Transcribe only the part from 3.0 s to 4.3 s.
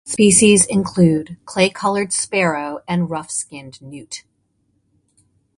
Rough-Skinned Newt.